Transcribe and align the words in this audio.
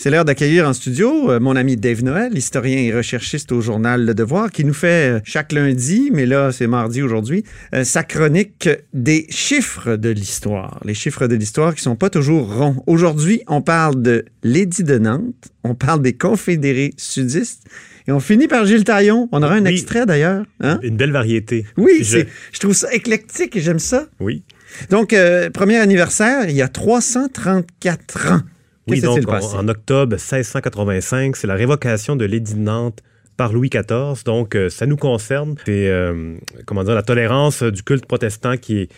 C'est 0.00 0.10
l'heure 0.10 0.24
d'accueillir 0.24 0.68
en 0.68 0.74
studio 0.74 1.28
euh, 1.32 1.40
mon 1.40 1.56
ami 1.56 1.76
Dave 1.76 2.04
Noël, 2.04 2.38
historien 2.38 2.76
et 2.78 2.94
recherchiste 2.94 3.50
au 3.50 3.60
journal 3.60 4.04
Le 4.06 4.14
Devoir, 4.14 4.52
qui 4.52 4.64
nous 4.64 4.72
fait 4.72 5.16
euh, 5.16 5.20
chaque 5.24 5.50
lundi, 5.50 6.10
mais 6.12 6.24
là 6.24 6.52
c'est 6.52 6.68
mardi 6.68 7.02
aujourd'hui, 7.02 7.42
euh, 7.74 7.82
sa 7.82 8.04
chronique 8.04 8.68
des 8.94 9.26
chiffres 9.28 9.96
de 9.96 10.10
l'histoire. 10.10 10.78
Les 10.84 10.94
chiffres 10.94 11.26
de 11.26 11.34
l'histoire 11.34 11.74
qui 11.74 11.82
sont 11.82 11.96
pas 11.96 12.10
toujours 12.10 12.54
ronds. 12.54 12.80
Aujourd'hui, 12.86 13.42
on 13.48 13.60
parle 13.60 14.00
de 14.00 14.24
l'édit 14.44 14.84
de 14.84 14.98
Nantes, 14.98 15.34
on 15.64 15.74
parle 15.74 16.00
des 16.00 16.12
confédérés 16.12 16.94
sudistes 16.96 17.64
et 18.06 18.12
on 18.12 18.20
finit 18.20 18.46
par 18.46 18.66
Gilles 18.66 18.84
Taillon. 18.84 19.28
On 19.32 19.42
aura 19.42 19.54
un 19.54 19.64
Oui. 19.64 19.72
extrait 19.72 20.06
d'ailleurs. 20.06 20.44
Hein? 20.60 20.78
Une 20.84 20.96
belle 20.96 21.10
variété. 21.10 21.66
Oui, 21.76 22.02
Je- 22.02 22.20
trouve 22.60 22.72
ça 22.72 22.92
éclectique 22.94 23.56
et 23.56 23.60
j'aime 23.60 23.80
ça. 23.80 24.06
Oui. 24.20 24.44
Donc, 24.90 25.12
euh, 25.12 25.50
premier 25.50 25.78
anniversaire, 25.78 26.48
il 26.48 26.54
y 26.54 26.62
a 26.62 26.68
334 26.68 28.32
ans. 28.32 28.40
Oui, 28.88 29.00
donc 29.00 29.26
passé? 29.26 29.54
en, 29.56 29.64
en 29.64 29.68
octobre 29.68 30.12
1685, 30.12 31.36
c'est 31.36 31.46
la 31.46 31.54
révocation 31.54 32.16
de 32.16 32.24
l'édit 32.24 32.54
de 32.54 32.60
Nantes 32.60 33.02
par 33.36 33.52
Louis 33.52 33.70
XIV. 33.70 34.24
Donc, 34.24 34.54
euh, 34.54 34.68
ça 34.68 34.84
nous 34.84 34.96
concerne. 34.96 35.54
C'est, 35.64 35.88
euh, 35.88 36.34
comment 36.66 36.84
dire, 36.84 36.94
la 36.94 37.02
tolérance 37.02 37.62
du 37.62 37.82
culte 37.82 38.04
protestant 38.04 38.56
qui 38.56 38.80
est 38.80 38.88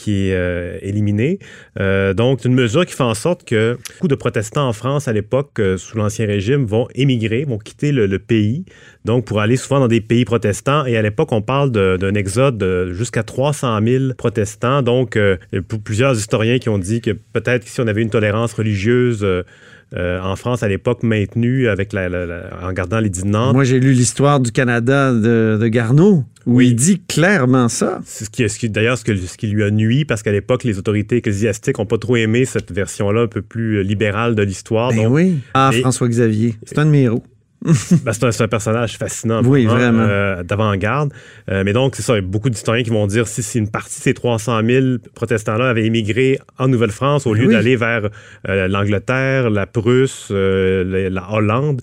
qui 0.00 0.28
est 0.28 0.34
euh, 0.34 0.78
éliminée. 0.80 1.38
Euh, 1.78 2.14
donc, 2.14 2.40
c'est 2.40 2.48
une 2.48 2.54
mesure 2.54 2.86
qui 2.86 2.94
fait 2.94 3.02
en 3.02 3.14
sorte 3.14 3.44
que 3.44 3.76
beaucoup 3.92 4.08
de 4.08 4.14
protestants 4.14 4.66
en 4.66 4.72
France 4.72 5.08
à 5.08 5.12
l'époque, 5.12 5.58
euh, 5.58 5.76
sous 5.76 5.98
l'Ancien 5.98 6.26
Régime, 6.26 6.64
vont 6.64 6.88
émigrer, 6.94 7.44
vont 7.44 7.58
quitter 7.58 7.92
le, 7.92 8.18
pays, 8.18 8.64
donc 9.04 9.24
pour 9.24 9.40
aller 9.40 9.56
souvent 9.56 9.80
dans 9.80 9.88
des 9.88 10.00
pays 10.00 10.24
protestants. 10.24 10.86
Et 10.86 10.96
à 10.96 11.02
l'époque, 11.02 11.32
on 11.32 11.42
parle 11.42 11.70
d'un 11.70 12.14
exode 12.14 12.56
de 12.58 12.92
jusqu'à 12.92 13.22
300 13.22 13.78
000 13.84 14.14
protestants. 14.14 14.82
Donc, 14.82 15.16
euh, 15.16 15.36
il 15.52 15.56
y 15.56 15.58
a 15.58 15.78
plusieurs 15.84 16.16
historiens 16.16 16.58
qui 16.58 16.68
ont 16.70 16.78
dit 16.78 17.00
que 17.00 17.10
peut-être 17.10 17.66
si 17.66 17.80
on 17.80 17.86
avait 17.86 18.02
une 18.02 18.10
tolérance 18.10 18.54
religieuse 18.54 19.26
euh, 19.96 20.20
en 20.20 20.36
France 20.36 20.62
à 20.62 20.68
l'époque 20.68 21.02
maintenue 21.02 21.68
avec 21.68 21.92
la, 21.92 22.08
la- 22.08 22.26
la- 22.26 22.50
en 22.62 22.72
gardant 22.72 23.00
les 23.00 23.10
Nantes, 23.24 23.54
Moi, 23.54 23.64
j'ai 23.64 23.80
lu 23.80 23.92
l'histoire 23.92 24.38
du 24.40 24.52
Canada 24.52 25.12
de, 25.12 25.58
de 25.60 25.68
Garneau, 25.68 26.24
où 26.46 26.56
Oui. 26.58 26.68
il 26.68 26.74
dit 26.76 27.00
clairement 27.08 27.68
ça. 27.68 28.00
C'est 28.04 28.24
ce 28.24 28.30
qui, 28.30 28.48
ce 28.48 28.58
qui- 28.58 28.70
d'ailleurs 28.70 28.96
ce, 28.98 29.04
que- 29.04 29.16
ce 29.16 29.36
qui 29.36 29.48
lui 29.48 29.62
a 29.64 29.70
nui 29.70 30.04
parce 30.04 30.22
qu'à 30.22 30.32
l'époque, 30.32 30.62
les 30.64 30.78
autorités 30.78 31.16
ecclésiastiques 31.16 31.78
n'ont 31.78 31.86
pas 31.86 31.98
trop 31.98 32.16
aimé 32.16 32.44
cette 32.44 32.70
version-là 32.72 33.22
un 33.22 33.26
peu 33.26 33.42
plus 33.42 33.78
euh, 33.78 33.82
libérale 33.82 34.34
de 34.36 34.42
l'histoire. 34.42 34.90
Ben 34.92 35.06
oui. 35.08 35.38
Ah, 35.54 35.70
François-Xavier. 35.72 36.54
C'est 36.64 36.78
un 36.78 36.86
de 36.86 36.90
mes 36.90 37.02
héros. 37.02 37.24
ben, 38.04 38.12
c'est, 38.12 38.24
un, 38.24 38.32
c'est 38.32 38.42
un 38.42 38.48
personnage 38.48 38.96
fascinant, 38.96 39.42
Oui, 39.44 39.66
vraiment. 39.66 40.02
euh, 40.02 40.42
d'avant-garde. 40.42 41.12
Euh, 41.50 41.62
mais 41.64 41.72
donc, 41.74 41.94
c'est 41.94 42.02
ça, 42.02 42.14
il 42.14 42.16
y 42.16 42.18
a 42.18 42.26
beaucoup 42.26 42.48
d'historiens 42.48 42.82
qui 42.82 42.90
vont 42.90 43.06
dire 43.06 43.28
si, 43.28 43.42
si 43.42 43.58
une 43.58 43.68
partie 43.70 43.98
de 43.98 44.02
ces 44.02 44.14
300 44.14 44.60
000 44.64 44.86
protestants-là 45.14 45.68
avaient 45.68 45.84
émigré 45.84 46.38
en 46.58 46.68
Nouvelle-France 46.68 47.26
au 47.26 47.34
lieu 47.34 47.46
Oui. 47.48 47.52
d'aller 47.52 47.76
vers 47.76 48.08
euh, 48.48 48.66
l'Angleterre, 48.68 49.50
la 49.50 49.66
Prusse, 49.66 50.28
la, 50.30 51.10
la 51.10 51.32
Hollande, 51.32 51.82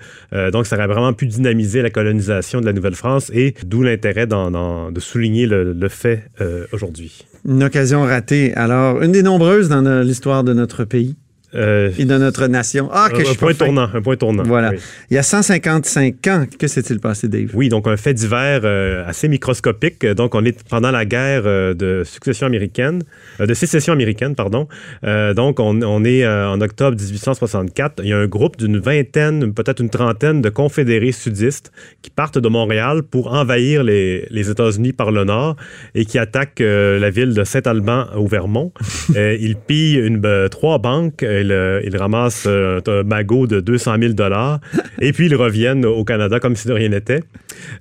donc 0.51 0.65
ça 0.65 0.75
aurait 0.77 0.87
vraiment 0.87 1.13
pu 1.13 1.27
dynamiser 1.27 1.81
la 1.81 1.89
colonisation 1.89 2.59
de 2.61 2.65
la 2.65 2.73
Nouvelle-France 2.73 3.31
et 3.33 3.53
d'où 3.65 3.83
l'intérêt 3.83 4.25
d'en- 4.27 4.51
d'en- 4.51 4.91
de 4.91 4.99
souligner 4.99 5.45
le, 5.45 5.73
le 5.73 5.89
fait 5.89 6.23
aujourd'hui. 6.71 7.25
Une 7.47 7.63
occasion 7.63 8.01
ratée. 8.03 8.53
Alors, 8.55 9.01
une 9.01 9.11
des 9.11 9.23
nombreuses 9.23 9.69
dans 9.69 9.81
l'histoire 10.01 10.43
de 10.43 10.53
notre 10.53 10.83
pays 10.85 11.15
Euh, 11.55 11.91
et 11.97 12.03
de 12.03 12.17
notre 12.17 12.45
nation. 12.47 12.89
Ah, 12.91 13.07
que 13.09 13.15
un, 13.15 13.19
je 13.19 13.23
un 13.23 13.29
suis 13.29 13.37
point 13.37 13.53
tournant, 13.53 13.89
un 13.93 14.01
point 14.01 14.17
tournant. 14.17 14.43
Voilà. 14.43 14.71
Oui. 14.71 14.77
Il 15.09 15.13
y 15.13 15.17
a 15.17 15.23
155 15.23 16.27
ans, 16.27 16.45
que 16.59 16.67
s'est-il 16.67 16.99
passé, 16.99 17.29
Dave? 17.29 17.51
Oui, 17.53 17.69
donc 17.69 17.87
un 17.87 17.95
fait 17.95 18.13
divers 18.13 18.61
euh, 18.65 19.07
assez 19.07 19.29
microscopique. 19.29 20.05
Donc, 20.05 20.35
on 20.35 20.43
est 20.43 20.61
pendant 20.67 20.91
la 20.91 21.05
guerre 21.05 21.43
euh, 21.45 21.73
de 21.73 22.03
succession 22.03 22.47
américaine, 22.47 23.01
de 23.39 23.53
sécession 23.53 23.93
américaine, 23.93 24.35
pardon. 24.35 24.67
Donc, 25.03 25.59
on, 25.59 25.81
on 25.83 26.03
est 26.03 26.27
en 26.27 26.59
octobre 26.59 26.97
1864. 26.97 28.01
Il 28.03 28.09
y 28.09 28.13
a 28.13 28.17
un 28.17 28.27
groupe 28.27 28.57
d'une 28.57 28.77
vingtaine, 28.77 29.53
peut-être 29.53 29.81
une 29.81 29.89
trentaine 29.89 30.41
de 30.41 30.49
confédérés 30.49 31.11
sudistes 31.11 31.71
qui 32.01 32.09
partent 32.09 32.37
de 32.37 32.47
Montréal 32.49 33.03
pour 33.03 33.33
envahir 33.33 33.83
les, 33.83 34.27
les 34.29 34.49
États-Unis 34.49 34.93
par 34.93 35.11
le 35.11 35.23
nord 35.23 35.55
et 35.95 36.05
qui 36.05 36.17
attaquent 36.19 36.59
la 36.59 37.09
ville 37.09 37.33
de 37.33 37.43
Saint-Alban 37.43 38.07
au 38.15 38.27
Vermont. 38.27 38.71
Ils 39.15 39.55
pillent 39.55 39.99
une, 39.99 40.49
trois 40.49 40.79
banques. 40.79 41.23
Euh, 41.45 41.81
ils 41.83 41.95
ramassent 41.97 42.45
euh, 42.47 42.81
un 42.87 43.03
magot 43.03 43.47
de 43.47 43.59
200 43.59 43.95
000 43.99 44.13
dollars 44.13 44.59
et 44.99 45.13
puis 45.13 45.27
ils 45.27 45.35
reviennent 45.35 45.85
au 45.85 46.03
Canada 46.03 46.39
comme 46.39 46.55
si 46.55 46.67
de 46.67 46.73
rien 46.73 46.89
n'était. 46.89 47.23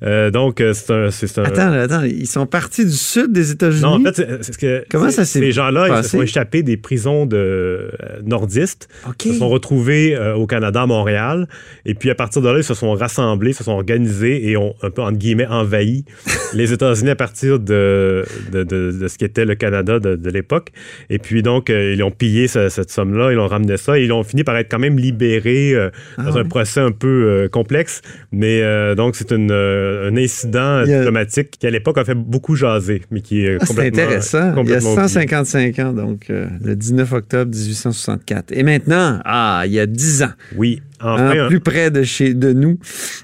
Euh, 0.02 0.30
donc, 0.30 0.60
euh, 0.60 0.72
c'est 0.74 1.38
un. 1.38 1.42
un- 1.42 1.44
Attends, 1.44 1.72
attends, 1.72 2.02
ils 2.04 2.26
sont 2.26 2.46
partis 2.46 2.84
du 2.84 2.92
sud 2.92 3.32
des 3.32 3.50
États-Unis? 3.50 3.82
non, 3.82 4.00
en 4.00 4.02
fait, 4.02 4.16
c'est- 4.16 4.42
c'est 4.42 4.52
ce 4.52 4.58
que 4.58 4.84
Comment 4.90 5.10
ça 5.10 5.24
s'est 5.24 5.40
Ces 5.40 5.52
gens-là, 5.52 5.84
ils 5.86 5.90
se 5.90 5.94
passé? 5.96 6.08
sont 6.16 6.22
échappés 6.22 6.62
des 6.62 6.76
prisons 6.76 7.26
de 7.26 7.36
euh, 7.36 7.88
nordistes, 8.24 8.88
OK. 9.08 9.22
se 9.22 9.32
sont 9.34 9.48
retrouvés 9.48 10.14
euh, 10.16 10.34
au 10.34 10.46
Canada, 10.46 10.82
à 10.82 10.86
Montréal, 10.86 11.48
et 11.84 11.94
puis 11.94 12.10
à 12.10 12.14
partir 12.14 12.42
de 12.42 12.48
là, 12.48 12.58
ils 12.58 12.64
se 12.64 12.74
sont 12.74 12.92
rassemblés, 12.92 13.52
se 13.52 13.64
sont 13.64 13.72
organisés 13.72 14.48
et 14.50 14.56
ont 14.56 14.74
un 14.82 14.90
peu 14.90 15.02
entre 15.02 15.18
guillemets 15.18 15.46
envahi 15.46 16.04
les 16.54 16.72
États-Unis 16.72 17.10
à 17.10 17.16
partir 17.16 17.58
de, 17.58 18.24
de, 18.52 18.62
de- 18.64 18.92
de 18.92 19.08
ce 19.08 19.18
qu'était 19.18 19.44
le 19.44 19.54
Canada 19.54 19.98
de, 19.98 20.16
de 20.16 20.30
l'époque. 20.30 20.68
Et 21.10 21.18
puis 21.18 21.42
donc, 21.42 21.70
euh, 21.70 21.94
ils 21.94 22.02
ont 22.02 22.10
pillé 22.10 22.48
ce- 22.48 22.68
cette 22.68 22.90
somme-là, 22.90 23.32
ils 23.32 23.38
ont 23.38 23.46
ramené 23.46 23.76
ça, 23.76 23.98
et 23.98 24.04
ils 24.04 24.12
ont 24.12 24.22
fini 24.22 24.44
par 24.44 24.56
être 24.56 24.70
quand 24.70 24.78
même 24.78 24.98
libérés 24.98 25.74
euh, 25.74 25.90
dans 26.18 26.36
Ah 26.36 26.38
un 26.40 26.44
procès 26.44 26.80
un 26.80 26.92
peu 26.92 27.48
complexe. 27.52 28.02
Mais 28.32 28.62
donc, 28.94 29.16
c'est 29.16 29.30
une, 29.32 29.50
euh, 29.66 30.10
un 30.10 30.16
incident 30.16 30.78
a- 30.78 30.84
diplomatique 30.86 31.50
qui, 31.58 31.66
à 31.66 31.70
l'époque, 31.70 31.98
a 31.98 32.04
fait 32.04 32.14
beaucoup 32.14 32.54
jaser, 32.56 33.02
mais 33.10 33.20
qui 33.20 33.44
est 33.44 33.56
Ah, 33.56 33.58
C'est 33.60 33.66
complètement 33.68 34.02
intéressant. 34.02 34.38
Il 34.38 34.44
y 34.46 34.48
a 34.48 34.52
complètement 34.54 34.92
oublié. 34.92 35.08
155 35.08 35.78
ans, 35.80 35.92
donc 35.92 36.30
euh, 36.30 36.46
le 36.62 36.76
19 36.76 37.12
octobre 37.12 37.50
1864. 37.54 38.52
Et 38.52 38.62
maintenant, 38.62 39.20
ah, 39.24 39.62
il 39.66 39.72
y 39.72 39.80
a 39.80 39.86
10 39.86 40.22
ans, 40.22 40.30
Oui, 40.56 40.80
enfin, 41.00 41.46
plus 41.48 41.60
près 41.60 41.90
de 41.90 42.02
chez 42.02 42.34
de 42.34 42.52
nous, 42.52 42.78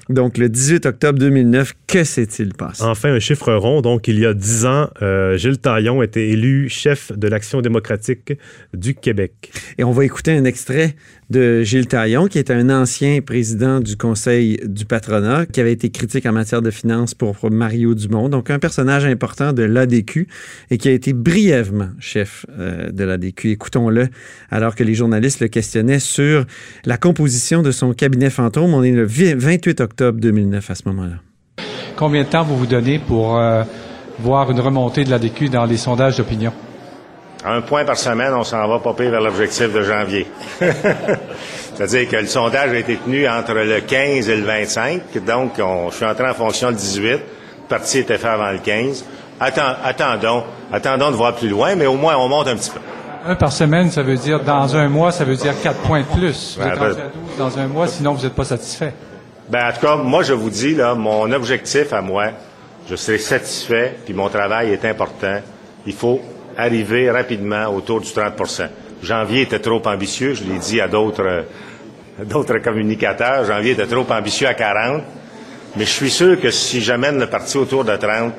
donc 0.09 0.37
le 0.37 0.49
18 0.49 0.85
octobre 0.85 1.19
2009, 1.19 1.73
que 1.87 2.03
s'est-il 2.03 2.53
passé? 2.53 2.83
enfin 2.83 3.13
un 3.13 3.19
chiffre 3.19 3.53
rond. 3.53 3.81
Donc, 3.81 4.07
il 4.07 4.19
y 4.19 4.25
a 4.25 4.33
dix 4.33 4.65
ans, 4.65 4.89
euh, 5.01 5.37
Gilles 5.37 5.57
Taillon 5.57 6.01
était 6.03 6.29
élu 6.29 6.69
chef 6.69 7.11
de 7.11 7.27
l'Action 7.27 7.61
démocratique 7.61 8.33
du 8.73 8.95
Québec. 8.95 9.51
Et 9.77 9.83
on 9.83 9.91
va 9.91 10.05
écouter 10.05 10.31
un 10.31 10.45
extrait 10.45 10.95
de 11.29 11.63
Gilles 11.63 11.87
Taillon, 11.87 12.27
qui 12.27 12.37
est 12.37 12.51
un 12.51 12.69
ancien 12.69 13.21
président 13.21 13.79
du 13.79 13.97
Conseil 13.97 14.59
du 14.65 14.85
patronat, 14.85 15.47
qui 15.47 15.59
avait 15.59 15.71
été 15.71 15.89
critique 15.89 16.25
en 16.27 16.31
matière 16.31 16.61
de 16.61 16.69
finances 16.69 17.15
pour 17.15 17.35
Mario 17.49 17.95
Dumont, 17.95 18.29
donc 18.29 18.51
un 18.51 18.59
personnage 18.59 19.05
important 19.05 19.51
de 19.51 19.63
l'ADQ 19.63 20.27
et 20.69 20.77
qui 20.77 20.89
a 20.89 20.91
été 20.91 21.13
brièvement 21.13 21.89
chef 21.99 22.45
euh, 22.59 22.91
de 22.91 23.03
l'ADQ. 23.03 23.49
Écoutons-le 23.51 24.09
alors 24.51 24.75
que 24.75 24.83
les 24.83 24.93
journalistes 24.93 25.39
le 25.39 25.47
questionnaient 25.47 25.99
sur 25.99 26.45
la 26.85 26.97
composition 26.97 27.62
de 27.63 27.71
son 27.71 27.93
cabinet 27.93 28.29
fantôme. 28.29 28.73
On 28.73 28.83
est 28.83 28.91
le 28.91 29.05
vi- 29.07 29.33
28 29.35 29.81
octobre 29.81 30.19
2009 30.19 30.69
à 30.69 30.75
ce 30.75 30.83
moment-là. 30.89 31.15
Combien 31.95 32.23
de 32.23 32.27
temps 32.27 32.43
vous 32.43 32.57
vous 32.57 32.65
donnez 32.67 32.99
pour 32.99 33.37
euh, 33.39 33.63
voir 34.19 34.51
une 34.51 34.59
remontée 34.59 35.03
de 35.03 35.09
l'ADQ 35.09 35.49
dans 35.49 35.65
les 35.65 35.77
sondages 35.77 36.17
d'opinion? 36.17 36.51
Un 37.45 37.61
point 37.61 37.83
par 37.83 37.97
semaine, 37.97 38.33
on 38.33 38.43
s'en 38.43 38.65
va 38.67 38.79
pire 38.93 39.11
vers 39.11 39.19
l'objectif 39.21 39.73
de 39.73 39.81
janvier. 39.83 40.25
C'est-à-dire 41.75 42.07
que 42.09 42.15
le 42.17 42.27
sondage 42.27 42.71
a 42.71 42.77
été 42.77 42.95
tenu 42.97 43.27
entre 43.27 43.53
le 43.53 43.81
15 43.81 44.29
et 44.29 44.35
le 44.37 44.43
25, 44.43 45.01
donc 45.25 45.53
on, 45.59 45.89
je 45.89 45.95
suis 45.97 46.05
entré 46.05 46.29
en 46.29 46.33
fonction 46.33 46.69
le 46.69 46.75
18. 46.75 47.09
Le 47.11 47.19
parti 47.67 47.99
était 47.99 48.17
fait 48.17 48.27
avant 48.27 48.51
le 48.51 48.59
15. 48.59 49.03
Attends- 49.39 49.75
attendons, 49.83 50.43
attendons 50.71 51.11
de 51.11 51.15
voir 51.15 51.35
plus 51.35 51.49
loin, 51.49 51.75
mais 51.75 51.85
au 51.85 51.95
moins 51.95 52.15
on 52.17 52.29
monte 52.29 52.47
un 52.47 52.55
petit 52.55 52.69
peu. 52.71 52.79
Un 53.25 53.35
par 53.35 53.53
semaine, 53.53 53.89
ça 53.89 54.03
veut 54.03 54.17
dire 54.17 54.41
dans 54.41 54.75
un 54.75 54.89
mois, 54.89 55.11
ça 55.11 55.23
veut 55.23 55.35
dire 55.35 55.53
quatre 55.61 55.79
points 55.81 56.01
de 56.01 56.05
plus. 56.05 56.57
Vous 56.57 56.63
Ouais, 56.65 56.71
êtes 56.73 56.79
ben- 56.79 56.87
rendu 56.89 57.01
à 57.01 57.03
12 57.05 57.37
dans 57.37 57.59
un 57.59 57.67
mois, 57.67 57.87
sinon 57.87 58.13
vous 58.13 58.23
n'êtes 58.23 58.33
pas 58.35 58.43
satisfait. 58.43 58.93
Ben, 59.49 59.69
en 59.69 59.71
tout 59.73 59.85
cas, 59.85 59.95
moi, 59.95 60.23
je 60.23 60.33
vous 60.33 60.49
dis, 60.49 60.75
là, 60.75 60.93
mon 60.95 61.31
objectif 61.31 61.93
à 61.93 62.01
moi, 62.01 62.27
je 62.89 62.95
serai 62.95 63.17
satisfait, 63.17 63.95
puis 64.05 64.13
mon 64.13 64.27
travail 64.29 64.71
est 64.71 64.83
important. 64.85 65.39
Il 65.85 65.93
faut 65.93 66.19
arriver 66.57 67.09
rapidement 67.11 67.65
autour 67.67 68.01
du 68.01 68.09
30% 68.11 68.67
Janvier 69.01 69.41
était 69.41 69.59
trop 69.59 69.81
ambitieux, 69.85 70.33
je 70.33 70.43
l'ai 70.45 70.57
dit 70.59 70.79
à 70.79 70.87
d'autres, 70.87 71.23
euh, 71.25 71.41
à 72.21 72.23
d'autres 72.25 72.57
communicateurs. 72.59 73.43
Janvier 73.45 73.71
était 73.71 73.85
trop 73.87 74.05
ambitieux 74.09 74.47
à 74.47 74.53
40. 74.53 75.01
Mais 75.75 75.83
je 75.85 75.89
suis 75.89 76.09
sûr 76.11 76.39
que 76.39 76.51
si 76.51 76.79
j'amène 76.79 77.19
le 77.19 77.27
parti 77.27 77.57
autour 77.57 77.83
de 77.83 77.95
30, 77.95 78.33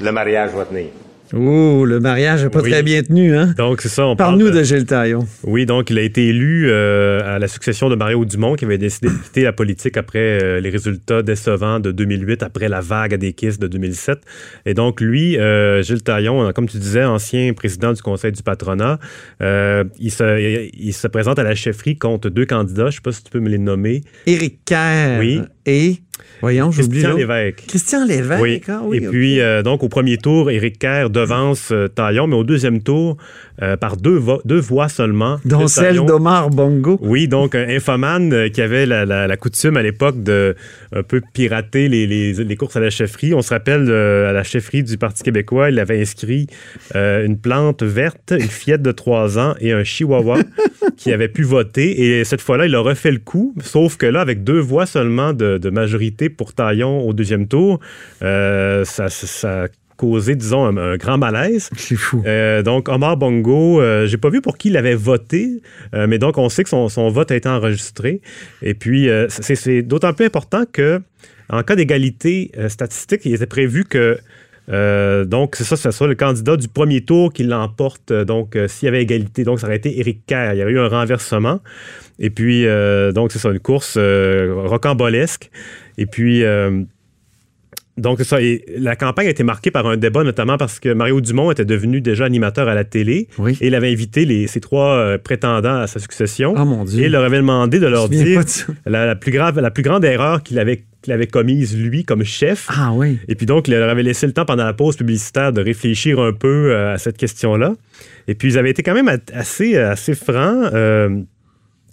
le 0.00 0.10
mariage 0.12 0.50
va 0.50 0.64
tenir. 0.64 0.86
Oh, 1.34 1.84
le 1.84 2.00
mariage 2.00 2.44
n'est 2.44 2.50
pas 2.50 2.60
Oui. 2.62 2.70
très 2.70 2.82
bien 2.82 3.02
tenu, 3.02 3.36
hein? 3.36 3.54
Donc, 3.58 3.82
c'est 3.82 3.88
ça. 3.88 4.06
On 4.06 4.16
Parle-nous 4.16 4.46
parle 4.46 4.58
de 4.58 4.62
Gilles 4.64 4.86
Taillon. 4.86 5.26
Oui, 5.44 5.66
donc 5.66 5.90
il 5.90 5.98
a 5.98 6.02
été 6.02 6.26
élu 6.28 6.68
euh, 6.70 7.20
à 7.36 7.38
la 7.38 7.48
succession 7.48 7.90
de 7.90 7.94
Mario 7.96 8.24
Dumont, 8.24 8.54
qui 8.54 8.64
avait 8.64 8.78
décidé 8.78 9.08
de 9.08 9.12
quitter 9.14 9.42
la 9.42 9.52
politique 9.52 9.96
après 9.96 10.42
euh, 10.42 10.60
les 10.60 10.70
résultats 10.70 11.22
décevants 11.22 11.80
de 11.80 11.92
2008, 11.92 12.42
après 12.42 12.68
la 12.68 12.80
vague 12.80 13.14
à 13.14 13.16
des 13.18 13.32
kisses 13.34 13.58
de 13.58 13.66
2007. 13.66 14.20
Et 14.66 14.74
donc 14.74 15.00
lui, 15.00 15.36
euh, 15.38 15.82
Gilles 15.82 16.02
Taillon, 16.02 16.50
comme 16.52 16.66
tu 16.68 16.78
disais, 16.78 17.04
ancien 17.04 17.52
président 17.52 17.92
du 17.92 18.00
Conseil 18.00 18.32
du 18.32 18.42
patronat, 18.42 18.98
il, 19.40 20.10
se, 20.10 20.68
il 20.72 20.92
se 20.92 21.08
présente 21.08 21.38
à 21.38 21.42
la 21.42 21.54
chefferie 21.54 21.96
contre 21.98 22.30
deux 22.30 22.46
candidats. 22.46 22.84
Je 22.84 22.86
ne 22.86 22.90
sais 22.92 23.00
pas 23.02 23.12
si 23.12 23.22
tu 23.22 23.30
peux 23.30 23.40
me 23.40 23.48
les 23.50 23.58
nommer. 23.58 24.02
Éric 24.26 24.60
Kerr 24.64 25.18
Oui. 25.20 25.40
et 25.66 25.96
Voyons, 26.40 26.70
j'oublie 26.70 27.00
Christian. 27.00 27.16
Lévesque. 27.16 27.64
Christian 27.66 28.04
Lévesque. 28.06 28.40
Oui. 28.42 28.62
ah 28.68 28.80
oui, 28.84 28.98
Et 28.98 29.00
puis, 29.08 29.40
euh, 29.40 29.62
donc, 29.62 29.82
au 29.82 29.88
premier 29.88 30.16
tour, 30.18 30.50
Éric 30.50 30.78
Kerr 30.78 31.10
devance 31.10 31.70
euh, 31.72 31.88
Taillon, 31.88 32.26
mais 32.28 32.36
au 32.36 32.44
deuxième 32.44 32.80
tour, 32.82 33.16
euh, 33.60 33.76
par 33.76 33.96
deux, 33.96 34.16
vo- 34.16 34.40
deux 34.44 34.60
voix 34.60 34.88
seulement. 34.88 35.38
Dont 35.44 35.66
celle 35.66 35.96
d'Omar 36.06 36.50
Bongo. 36.50 36.98
Oui, 37.02 37.26
donc 37.26 37.54
un 37.56 37.68
infomane 37.68 38.32
euh, 38.32 38.48
qui 38.48 38.60
avait 38.62 38.86
la, 38.86 39.04
la- 39.04 39.26
la 39.26 39.36
coutume 39.36 39.76
à 39.76 39.82
l'époque 39.82 40.22
de 40.22 40.54
un 40.94 41.02
peu 41.02 41.20
pirater 41.34 41.88
les, 41.88 42.06
les- 42.06 42.32
les 42.44 42.56
courses 42.56 42.76
à 42.76 42.80
la 42.80 42.90
chefferie. 42.90 43.34
On 43.34 43.42
se 43.42 43.50
rappelle 43.50 43.90
à 43.90 44.32
la 44.32 44.44
chefferie 44.44 44.84
du 44.84 44.96
Parti 44.96 45.22
québécois, 45.24 45.70
il 45.70 45.78
avait 45.80 46.00
inscrit 46.00 46.46
une 46.94 47.36
plante 47.38 47.82
verte, 47.82 48.32
une 48.38 48.42
fillette 48.48 48.82
de 48.82 48.92
3 48.92 49.38
ans 49.38 49.54
et 49.60 49.72
un 49.72 49.82
chihuahua 49.84 50.38
qui 50.96 51.12
avait 51.12 51.28
pu 51.28 51.42
voter. 51.42 52.18
Et 52.18 52.24
cette 52.24 52.40
fois-là, 52.40 52.66
il 52.66 52.74
a 52.74 52.80
refait 52.80 53.10
le 53.10 53.18
coup, 53.18 53.54
sauf 53.62 53.96
que 53.96 54.06
là, 54.06 54.20
avec 54.20 54.44
deux 54.44 54.60
voix 54.60 54.86
seulement 54.86 55.32
de, 55.32 55.58
de 55.58 55.70
majorité 55.70 56.07
pour 56.10 56.52
Taillon 56.54 57.00
au 57.06 57.12
deuxième 57.12 57.46
tour, 57.48 57.80
euh, 58.22 58.84
ça, 58.84 59.08
ça- 59.08 59.26
ça 59.26 59.62
a 59.64 59.68
causé, 59.96 60.36
disons, 60.36 60.64
un, 60.64 60.76
un 60.76 60.96
grand 60.96 61.18
malaise. 61.18 61.68
C'est 61.76 61.96
fou. 61.96 62.22
Euh, 62.24 62.62
donc, 62.62 62.88
Omar 62.88 63.16
Bongo, 63.16 63.80
euh, 63.80 64.06
j'ai 64.06 64.16
pas 64.16 64.30
vu 64.30 64.40
pour 64.40 64.56
qui 64.56 64.68
il 64.68 64.76
avait 64.76 64.94
voté, 64.94 65.60
euh, 65.94 66.06
mais 66.08 66.18
donc 66.18 66.38
on 66.38 66.48
sait 66.48 66.62
que 66.62 66.70
son, 66.70 66.88
son 66.88 67.08
vote 67.10 67.30
a 67.32 67.36
été 67.36 67.48
enregistré. 67.48 68.20
Et 68.62 68.74
puis, 68.74 69.08
c'est 69.28 69.56
c'est 69.56 69.82
d'autant 69.82 70.12
plus 70.12 70.26
important 70.26 70.64
que, 70.72 71.00
en 71.50 71.62
cas 71.64 71.74
d'égalité 71.76 72.52
statistique, 72.68 73.22
il 73.24 73.34
était 73.34 73.46
prévu 73.46 73.84
que. 73.84 74.18
euh, 74.70 75.24
donc, 75.24 75.56
c'est 75.56 75.64
ça, 75.64 75.76
ce 75.76 75.90
soit 75.90 76.06
le 76.06 76.14
candidat 76.14 76.56
du 76.56 76.68
premier 76.68 77.00
tour 77.00 77.32
qui 77.32 77.42
l'emporte. 77.42 78.12
Donc, 78.12 78.54
euh, 78.54 78.68
s'il 78.68 78.84
y 78.86 78.88
avait 78.90 79.02
égalité, 79.02 79.42
donc 79.42 79.58
ça 79.58 79.66
aurait 79.66 79.76
été 79.78 79.98
Éric 79.98 80.26
Kerr. 80.26 80.52
Il 80.54 80.58
y 80.58 80.62
aurait 80.62 80.72
eu 80.72 80.78
un 80.78 80.88
renversement. 80.88 81.60
Et 82.20 82.30
puis, 82.30 82.66
euh, 82.66 83.10
donc, 83.10 83.32
c'est 83.32 83.38
ça, 83.40 83.48
une 83.50 83.58
course 83.60 83.96
rocambolesque. 84.66 85.50
Et 85.98 86.06
puis, 86.06 86.44
euh, 86.44 86.84
donc, 87.98 88.20
ça. 88.22 88.40
Et 88.40 88.64
la 88.78 88.96
campagne 88.96 89.26
a 89.26 89.30
été 89.30 89.42
marquée 89.42 89.70
par 89.70 89.86
un 89.86 89.96
débat, 89.96 90.22
notamment 90.22 90.56
parce 90.56 90.78
que 90.78 90.92
Mario 90.92 91.20
Dumont 91.20 91.50
était 91.50 91.64
devenu 91.64 92.00
déjà 92.00 92.24
animateur 92.24 92.68
à 92.68 92.74
la 92.74 92.84
télé. 92.84 93.28
Oui. 93.38 93.58
Et 93.60 93.66
il 93.66 93.74
avait 93.74 93.90
invité 93.90 94.24
les, 94.24 94.46
ses 94.46 94.60
trois 94.60 94.96
euh, 94.96 95.18
prétendants 95.18 95.80
à 95.80 95.86
sa 95.88 95.98
succession. 95.98 96.54
Oh 96.56 96.64
mon 96.64 96.84
Dieu. 96.84 97.02
et 97.02 97.06
il 97.06 97.12
leur 97.12 97.24
avait 97.24 97.38
demandé 97.38 97.80
de 97.80 97.86
leur 97.86 98.08
dire 98.08 98.44
de 98.44 98.90
la, 98.90 99.04
la 99.04 99.16
plus 99.16 99.32
grave, 99.32 99.58
la 99.58 99.72
plus 99.72 99.82
grande 99.82 100.04
erreur 100.04 100.44
qu'il 100.44 100.60
avait, 100.60 100.84
qu'il 101.02 101.12
avait 101.12 101.26
commise, 101.26 101.76
lui, 101.76 102.04
comme 102.04 102.22
chef. 102.22 102.68
Ah 102.68 102.92
oui. 102.94 103.18
Et 103.26 103.34
puis 103.34 103.46
donc, 103.46 103.66
il 103.66 103.74
leur 103.74 103.90
avait 103.90 104.04
laissé 104.04 104.26
le 104.28 104.32
temps 104.32 104.44
pendant 104.44 104.64
la 104.64 104.74
pause 104.74 104.96
publicitaire 104.96 105.52
de 105.52 105.60
réfléchir 105.60 106.20
un 106.20 106.32
peu 106.32 106.70
euh, 106.70 106.94
à 106.94 106.98
cette 106.98 107.16
question-là. 107.16 107.74
Et 108.28 108.34
puis, 108.34 108.52
ils 108.52 108.58
avaient 108.58 108.70
été 108.70 108.84
quand 108.84 108.94
même 108.94 109.10
assez, 109.32 109.76
assez 109.76 110.14
francs. 110.14 110.70
Euh, 110.72 111.20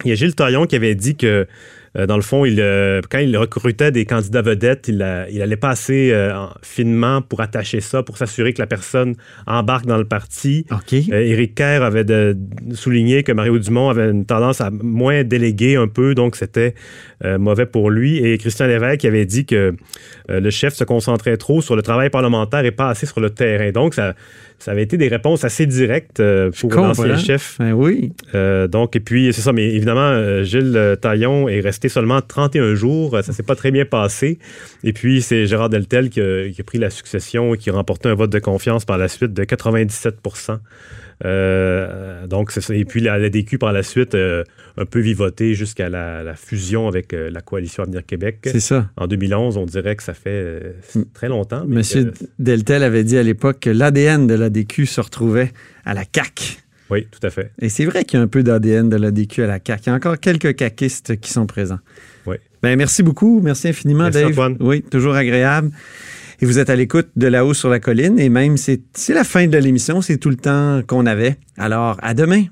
il 0.04 0.10
y 0.10 0.12
a 0.12 0.14
Gilles 0.14 0.34
Taillon 0.34 0.66
qui 0.66 0.76
avait 0.76 0.94
dit 0.94 1.16
que, 1.16 1.46
euh, 1.96 2.06
dans 2.06 2.16
le 2.16 2.22
fond, 2.22 2.44
il, 2.44 2.60
euh, 2.60 3.00
quand 3.10 3.18
il 3.18 3.36
recrutait 3.36 3.90
des 3.90 4.04
candidats 4.04 4.42
vedettes, 4.42 4.86
il, 4.88 5.02
a- 5.02 5.28
il 5.30 5.40
allait 5.42 5.56
pas 5.56 5.70
assez 5.70 6.10
euh, 6.12 6.36
en- 6.36 6.50
finement 6.62 7.22
pour 7.22 7.40
attacher 7.40 7.80
ça, 7.80 8.02
pour 8.02 8.18
s'assurer 8.18 8.52
que 8.52 8.60
la 8.60 8.66
personne 8.66 9.14
embarque 9.46 9.86
dans 9.86 9.96
le 9.98 10.04
parti. 10.04 10.66
OK. 10.70 10.92
Euh, 11.10 11.20
Éric 11.20 11.54
Kerr 11.54 11.82
avait 11.82 12.04
de- 12.04 12.36
souligné 12.74 13.22
que 13.22 13.32
Mario 13.32 13.58
Dumont 13.58 13.88
avait 13.88 14.10
une 14.10 14.26
tendance 14.26 14.60
à 14.60 14.70
moins 14.70 15.24
déléguer 15.24 15.76
un 15.76 15.88
peu, 15.88 16.14
donc 16.14 16.36
c'était 16.36 16.74
euh, 17.24 17.38
mauvais 17.38 17.66
pour 17.66 17.90
lui. 17.90 18.18
Et 18.18 18.36
Christian 18.38 18.66
Lévesque 18.66 19.04
avait 19.04 19.24
dit 19.26 19.46
que 19.46 19.74
euh, 20.30 20.40
le 20.40 20.50
chef 20.50 20.74
se 20.74 20.84
concentrait 20.84 21.36
trop 21.36 21.62
sur 21.62 21.76
le 21.76 21.82
travail 21.82 22.10
parlementaire 22.10 22.64
et 22.64 22.72
pas 22.72 22.88
assez 22.90 23.06
sur 23.06 23.20
le 23.20 23.30
terrain. 23.30 23.70
Donc, 23.70 23.94
ça, 23.94 24.14
ça 24.58 24.72
avait 24.72 24.82
été 24.82 24.96
des 24.96 25.08
réponses 25.08 25.44
assez 25.44 25.66
directes 25.66 26.20
euh, 26.20 26.50
pour 26.50 26.72
l'ancien 26.74 27.16
chef. 27.18 27.56
Ben 27.58 27.72
oui. 27.72 28.12
Euh, 28.34 28.66
donc, 28.66 28.96
et 28.96 29.00
puis, 29.00 29.32
c'est 29.32 29.42
ça, 29.42 29.52
mais 29.52 29.64
évidemment, 29.64 30.00
euh, 30.00 30.44
Gilles 30.44 30.96
Taillon 31.00 31.48
est 31.48 31.60
resté 31.60 31.88
seulement 31.88 32.20
31 32.20 32.74
jours. 32.74 33.18
Ça 33.22 33.32
s'est 33.32 33.42
pas 33.42 33.54
très 33.54 33.70
bien 33.70 33.84
passé. 33.84 34.38
Et 34.82 34.92
puis, 34.92 35.22
c'est 35.22 35.46
Gérard 35.46 35.68
Deltel 35.68 36.10
qui 36.10 36.20
a, 36.20 36.48
qui 36.50 36.60
a 36.60 36.64
pris 36.64 36.78
la 36.78 36.90
succession 36.90 37.54
et 37.54 37.58
qui 37.58 37.70
a 37.70 37.74
remporté 37.74 38.08
un 38.08 38.14
vote 38.14 38.30
de 38.30 38.38
confiance 38.38 38.84
par 38.84 38.98
la 38.98 39.08
suite 39.08 39.34
de 39.34 39.44
97 39.44 40.16
Euh, 41.24 42.26
donc. 42.26 42.52
Et 42.70 42.84
puis, 42.84 43.00
la, 43.00 43.18
la 43.18 43.28
DQ, 43.30 43.58
par 43.58 43.72
la 43.72 43.82
suite, 43.82 44.14
euh, 44.14 44.44
un 44.76 44.84
peu 44.84 45.00
vivoté 45.00 45.54
jusqu'à 45.54 45.88
la, 45.88 46.22
la 46.22 46.34
fusion 46.34 46.88
avec 46.88 47.14
euh, 47.14 47.30
la 47.30 47.40
coalition 47.40 47.82
Avenir 47.82 48.04
Québec. 48.04 48.38
C'est 48.44 48.60
ça. 48.60 48.90
En 48.96 49.06
2011, 49.06 49.56
on 49.56 49.64
dirait 49.66 49.96
que 49.96 50.02
ça 50.02 50.14
fait 50.14 50.30
euh, 50.30 50.72
très 51.14 51.28
longtemps. 51.28 51.64
mais 51.66 51.76
Monsieur 51.76 52.04
que- 52.10 52.24
Deltel 52.38 52.82
avait 52.82 53.04
dit 53.04 53.16
à 53.18 53.22
l'époque 53.22 53.60
que 53.60 53.70
l'ADN 53.70 54.26
de 54.26 54.34
l'ADQ 54.34 54.86
se 54.86 55.00
retrouvait 55.00 55.52
à 55.84 55.94
la 55.94 56.02
CAQ. 56.14 56.58
oui, 56.90 57.06
tout 57.10 57.24
à 57.26 57.30
fait. 57.30 57.50
Et 57.60 57.68
c'est 57.68 57.84
vrai 57.86 58.04
qu'il 58.04 58.18
y 58.18 58.20
a 58.20 58.24
un 58.24 58.28
peu 58.28 58.42
d'ADN 58.42 58.88
de 58.88 58.96
l'ADQ 58.96 59.42
à 59.42 59.46
la 59.46 59.58
CAQ. 59.64 59.82
Il 59.86 59.88
y 59.88 59.92
a 59.92 59.94
encore 59.94 60.18
quelques 60.20 60.54
caquistes 60.56 61.18
qui 61.20 61.32
sont 61.32 61.46
présents. 61.46 61.80
Oui. 62.26 62.36
Ben, 62.62 62.76
merci 62.76 63.02
beaucoup. 63.02 63.40
Merci 63.42 63.68
infiniment, 63.68 64.04
Merci, 64.04 64.18
Dave. 64.20 64.30
Antoine. 64.32 64.56
Oui, 64.60 64.82
toujours 64.82 65.14
agréable. 65.14 65.70
Et 66.40 66.46
vous 66.46 66.58
êtes 66.58 66.70
à 66.70 66.76
l'écoute 66.76 67.08
de 67.16 67.26
La 67.26 67.44
Haut 67.44 67.54
sur 67.54 67.68
la 67.68 67.80
colline. 67.80 68.18
Et 68.18 68.28
même, 68.28 68.56
c'est 68.56 68.80
la 69.08 69.24
fin 69.24 69.46
de 69.46 69.58
l'émission. 69.58 70.02
C'est 70.02 70.18
tout 70.18 70.30
le 70.30 70.36
temps 70.36 70.82
qu'on 70.86 71.06
avait. 71.06 71.36
Alors, 71.56 71.96
à 72.02 72.14
demain. 72.14 72.44